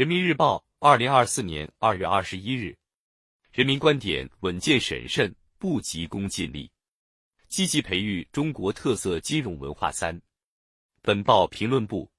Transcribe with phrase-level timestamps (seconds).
[0.00, 2.74] 人民日报，二零二四年二月二十一日。
[3.52, 6.70] 人民观点：稳健审慎，不急功近利，
[7.48, 9.92] 积极培育中国特色金融文化。
[9.92, 10.18] 三。
[11.02, 12.10] 本报评论部：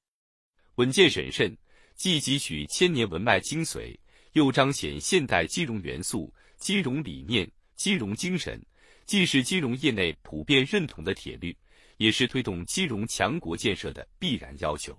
[0.75, 1.57] 稳健审慎，
[1.95, 3.97] 既汲取千年文脉精髓，
[4.33, 8.63] 又彰显现代金融元素、金融理念、金融精神，
[9.07, 11.57] 既是金融业内普遍认同的铁律，
[11.97, 14.95] 也是推动金融强国建设的必然要求。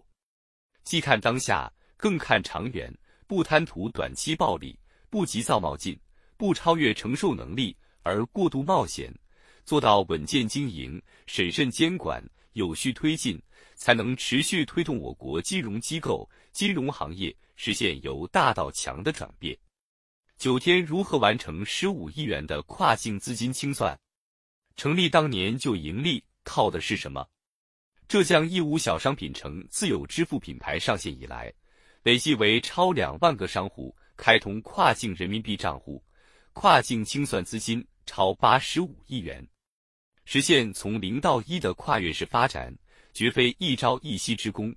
[0.83, 1.73] 既看当下，
[2.03, 2.93] 更看长远，
[3.29, 4.76] 不贪图短期暴利，
[5.08, 5.96] 不急躁冒进。
[6.36, 9.14] 不超越承受能力而过度冒险，
[9.64, 12.21] 做到稳健经营、审慎监管、
[12.54, 13.40] 有序推进，
[13.76, 19.57] 才能持续推动我国金融机构、金融行业实现由大到强的转变。
[20.37, 23.96] 九天如何完成十五亿元的跨境资金清算？
[24.75, 27.25] 成立当年就盈利，靠的是什么？
[28.09, 31.53] 浙江义乌小商品城自有支付品牌上线以来，
[32.02, 36.02] 累计为超两万个商户开通跨境人民币账户。
[36.55, 39.42] 跨境清算资金超八十五亿元，
[40.27, 42.77] 实现从零到一的跨越式发展，
[43.14, 44.75] 绝非一朝一夕之功，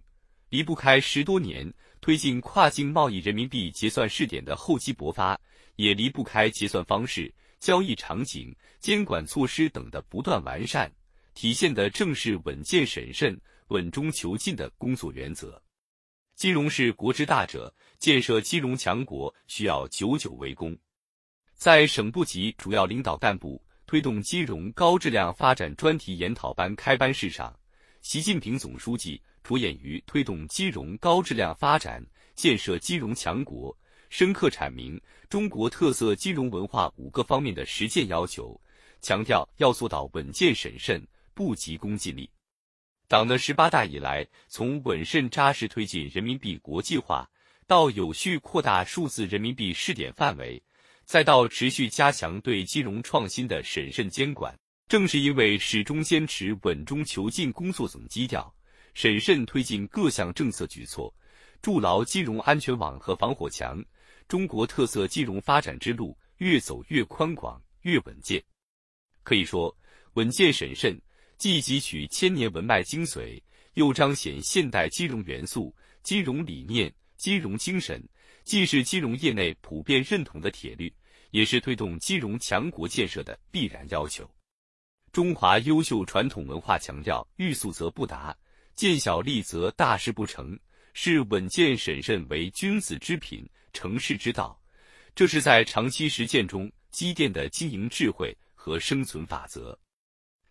[0.47, 5.37] 离不开十多年推进跨境贸易人民币结算试点的厚积薄发，
[5.75, 10.89] 也离不开结算方式、交易场景、监管措施等的不断完善，
[11.33, 15.61] 体现的正是稳健审慎、稳中求进的工作原则。
[16.35, 20.77] 金融是国之大者，建设金融强国需要久久为功。
[21.53, 27.57] 在省部级主要领导干部推动金融高质量发展专题研讨班开班式上，
[28.01, 33.75] 习近平总书记着眼于推动金融高质量发展、建设金融强国，
[34.09, 38.59] 深刻阐明中国特色金融文化五个方面的实践要求，
[39.01, 41.01] 强调要做到稳健审慎、
[41.33, 42.29] 不急功近利。
[43.07, 47.29] 党的十八大以来，从稳慎扎实推进人民币国际化，
[47.67, 50.61] 到有序扩大数字人民币试点范围。
[51.03, 58.51] 再到持续加强对金融创新的审慎监管，正是因为始终坚持稳中求进工作总基调，
[58.95, 61.13] 审慎推进各项政策举措，
[61.61, 63.85] 筑牢金融安全网和防火墙，
[64.27, 68.43] 中国特色金融发展之路越走越宽广、越稳健。
[69.21, 69.77] 可以说，
[70.13, 70.99] 稳健审慎
[71.37, 73.41] 既汲取千年文脉精髓，
[73.73, 78.01] 又彰显现代金融元素、金融理念、金融精神。
[78.43, 80.93] 既是金融业内普遍认同的铁律，
[81.31, 84.29] 也是推动金融强国建设的必然要求。
[85.11, 88.37] 中华优秀传统文化强调欲速则不达，
[88.75, 90.55] 见小利则大事不成，
[90.93, 93.43] 是稳健审慎为君子之品、
[93.73, 94.61] 成事之道。
[95.15, 99.75] 这是在长期实践中积淀的经营智慧和生存法则。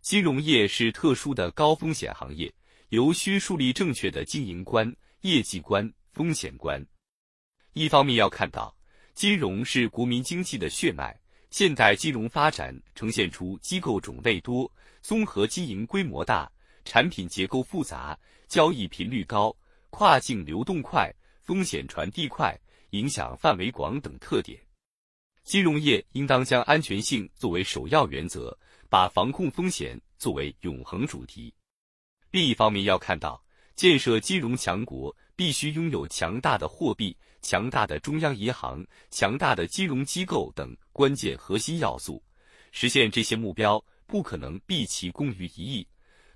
[0.04, 2.52] 金融业是特殊的高风险行业，
[2.90, 6.86] 尤需树立正确的经营观、业绩观、风险观。
[7.72, 8.76] 一方面要看到，
[9.14, 11.18] 金融是国民经济的血脉。
[11.48, 14.70] 现代金融发展呈现出机构种类多、
[15.00, 16.52] 综合经营规模大、
[16.84, 19.56] 产品结构复杂、交易频率高、
[19.88, 21.10] 跨境流动快、
[21.40, 22.54] 风险传递快、
[22.90, 24.60] 影响范围广等特点。
[25.44, 28.54] 金融业应当将安全性作为首要原则，
[28.94, 31.52] 把防控风险作为永恒主题。
[32.30, 33.44] 另一方面要看到，
[33.74, 37.16] 建设金融强国必须拥有强大的货币。
[37.42, 42.22] 强大的中央银行、强大的金融机构等关键核心要素，
[42.70, 45.88] 实现这些目标不可能毕其功于一役，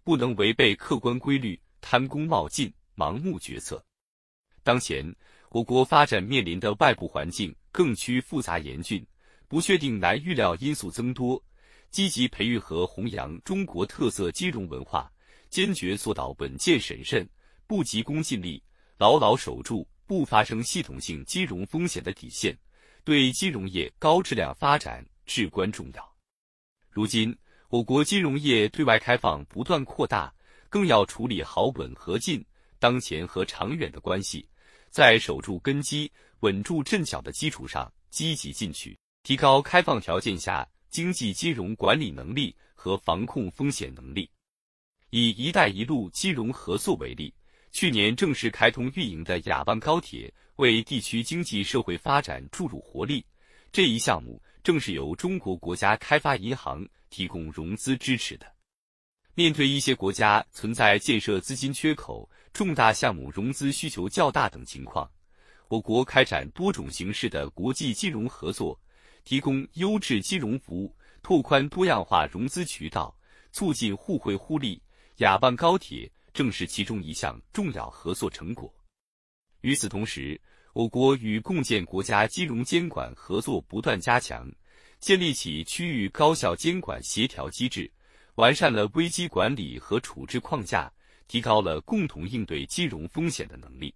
[0.02, 3.80] 不能违背客观规律、贪功冒进、盲目决策。
[4.64, 5.14] 当前，
[5.50, 9.06] 我国发展面临的外部环境更趋复杂严峻，
[9.46, 11.40] 不确定难预料因素增多。
[11.90, 15.10] 积极培育和弘扬中国特色金融文化，
[15.50, 17.28] 坚决做到稳健审慎、
[17.66, 18.62] 不急功近利，
[18.96, 19.86] 牢牢守住。
[20.08, 22.58] 不发生系统性金融风险的底线，
[23.04, 26.16] 对金融业高质量发展至关重要。
[26.90, 27.36] 如今，
[27.68, 30.32] 我国金融业对外开放不断扩大，
[30.70, 32.42] 更要处理好稳和进、
[32.78, 34.48] 当前和长远的关系，
[34.88, 36.10] 在守住根基、
[36.40, 44.30] 稳住阵脚的基础上积极进取，提高开放条件下经济金融管理能力和防控风险能力。
[45.10, 47.32] 以“一带一路”金融合作为例。
[47.70, 53.24] 去年正式开通运营的雅万高铁，为地区经济社会发展注入活力。
[53.70, 58.46] 这一项目正是由中国国家开发银行提供融资支持的。
[59.34, 65.08] 面对一些国家存在建设资金缺口、重大项目融资需求较大等情况，
[65.68, 68.80] 我国开展多种形式的国际金融合作，
[69.28, 73.14] 提供优质金融服务，拓宽多样化融资渠道，
[73.52, 74.80] 促进互惠互利。
[75.16, 76.10] 雅万高铁。
[76.32, 78.72] 正是其中一项重要合作成果。
[79.60, 80.40] 与此同时，
[80.72, 84.50] 我国与共建国家金融监管合作不断加强，
[84.98, 87.90] 建立起区域高效监管协调机制，
[88.36, 90.90] 完善了危机管理和处置框架，
[91.26, 93.94] 提高了共同应对金融风险的能力。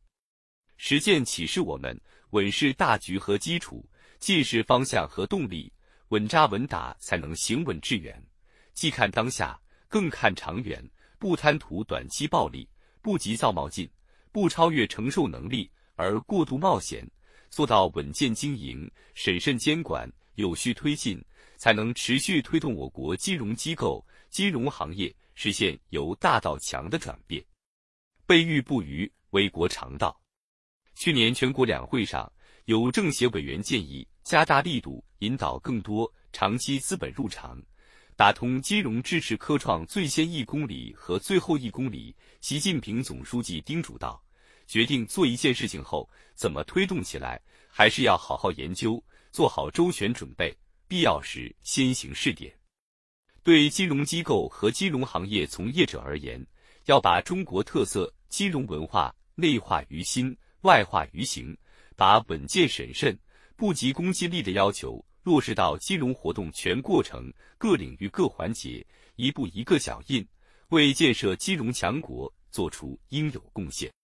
[0.77, 1.99] 实践启示我们，
[2.31, 3.89] 稳是大局和基础，
[4.23, 5.73] 进是方向和动力，
[6.11, 8.25] 稳扎稳打才能行稳致远。
[8.73, 10.81] 既看当下，更看长远，
[11.19, 12.69] 不贪图短期暴利，
[13.01, 13.91] 不急躁冒进，
[14.31, 15.69] 不超越承受能力。
[15.97, 17.05] 而过度冒险，
[17.51, 21.21] 做到稳健经营、审慎监管、有序推进，
[21.57, 27.45] 才能持续推动我国金融机构、金融行业实现由大到强的转变。
[28.25, 30.17] 备欲不虞，为国常道。
[30.95, 32.33] 去年全国两会上，
[32.67, 37.61] 有政协委员建议加大力度，引导更多长期资本入场，
[38.17, 42.15] 打通金融支持科创最先一公里和最后一公里。
[42.41, 44.23] 习近平总书记叮嘱道。
[44.67, 47.39] 决定做一件事情后，怎么推动起来，
[47.69, 50.57] 还是要好好研究，做好周全准备，
[50.89, 52.55] 必要时先行试点。
[53.43, 56.47] 对金融机构和金融行业从业者而言，
[56.87, 61.55] 要把中国特色金融文化内化于心、外化于行，
[61.97, 63.19] 把稳健审慎、
[63.57, 68.85] 不及攻击力的要求落实到金融活动全过程、各领域各环节，
[69.17, 70.27] 一步一个脚印，
[70.71, 73.93] 为建设金融强国做出应有贡献。